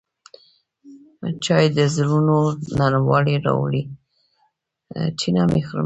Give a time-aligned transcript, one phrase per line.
[1.43, 2.37] چای د زړونو
[2.77, 3.83] نرموالی راولي